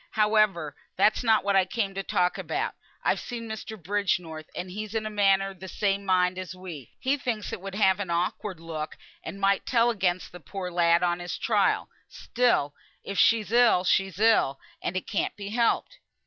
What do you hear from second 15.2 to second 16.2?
be helped."